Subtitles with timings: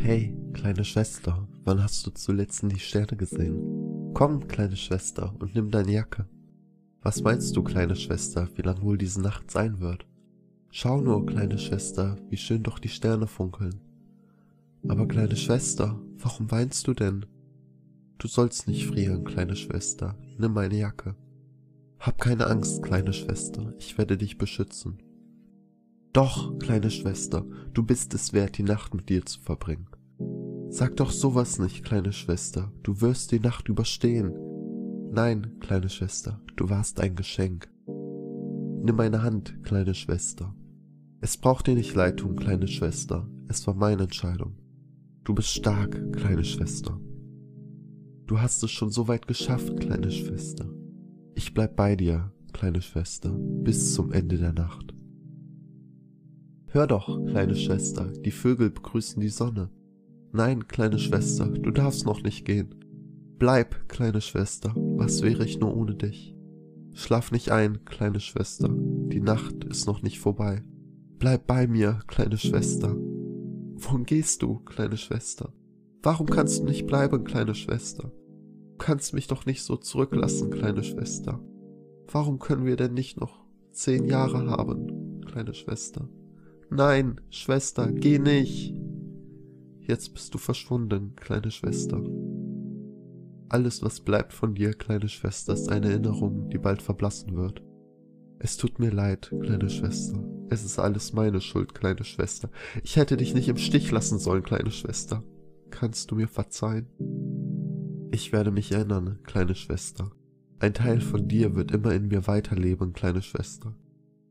[0.00, 4.12] Hey, kleine Schwester, wann hast du zuletzt in die Sterne gesehen?
[4.14, 6.26] Komm, kleine Schwester, und nimm deine Jacke.
[7.02, 10.06] Was meinst du, kleine Schwester, wie lang wohl diese Nacht sein wird?
[10.70, 13.80] Schau nur, kleine Schwester, wie schön doch die Sterne funkeln.
[14.86, 17.26] Aber kleine Schwester, warum weinst du denn?
[18.18, 21.16] Du sollst nicht frieren, kleine Schwester, nimm meine Jacke.
[21.98, 25.02] Hab keine Angst, kleine Schwester, ich werde dich beschützen.
[26.18, 29.86] Doch, kleine Schwester, du bist es wert, die Nacht mit dir zu verbringen.
[30.68, 34.34] Sag doch sowas nicht, kleine Schwester, du wirst die Nacht überstehen.
[35.12, 37.70] Nein, kleine Schwester, du warst ein Geschenk.
[37.86, 40.56] Nimm meine Hand, kleine Schwester.
[41.20, 44.56] Es braucht dir nicht leid tun, kleine Schwester, es war meine Entscheidung.
[45.22, 47.00] Du bist stark, kleine Schwester.
[48.26, 50.68] Du hast es schon so weit geschafft, kleine Schwester.
[51.36, 54.97] Ich bleib bei dir, kleine Schwester, bis zum Ende der Nacht.
[56.70, 59.70] Hör doch, kleine Schwester, die Vögel begrüßen die Sonne.
[60.32, 62.74] Nein, kleine Schwester, du darfst noch nicht gehen.
[63.38, 66.36] Bleib, kleine Schwester, was wäre ich nur ohne dich?
[66.92, 70.62] Schlaf nicht ein, kleine Schwester, die Nacht ist noch nicht vorbei.
[71.18, 72.94] Bleib bei mir, kleine Schwester.
[73.76, 75.54] Wohin gehst du, kleine Schwester?
[76.02, 78.12] Warum kannst du nicht bleiben, kleine Schwester?
[78.72, 81.40] Du kannst mich doch nicht so zurücklassen, kleine Schwester.
[82.12, 83.40] Warum können wir denn nicht noch
[83.72, 86.08] zehn Jahre haben, kleine Schwester?
[86.70, 88.74] Nein, Schwester, geh nicht.
[89.80, 92.02] Jetzt bist du verschwunden, kleine Schwester.
[93.48, 97.62] Alles, was bleibt von dir, kleine Schwester, ist eine Erinnerung, die bald verblassen wird.
[98.38, 100.22] Es tut mir leid, kleine Schwester.
[100.50, 102.50] Es ist alles meine Schuld, kleine Schwester.
[102.84, 105.24] Ich hätte dich nicht im Stich lassen sollen, kleine Schwester.
[105.70, 106.86] Kannst du mir verzeihen?
[108.10, 110.10] Ich werde mich erinnern, kleine Schwester.
[110.60, 113.74] Ein Teil von dir wird immer in mir weiterleben, kleine Schwester.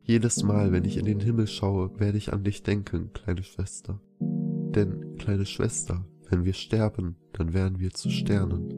[0.09, 3.99] Jedes Mal, wenn ich in den Himmel schaue, werde ich an dich denken, kleine Schwester.
[4.21, 8.73] Denn, kleine Schwester, wenn wir sterben, dann werden wir zu Sternen.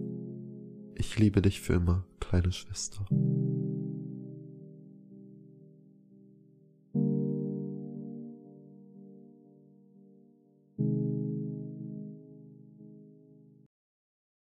[0.96, 3.06] Ich liebe dich für immer, kleine Schwester.